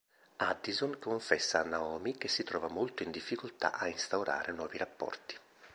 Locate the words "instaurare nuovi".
3.87-4.79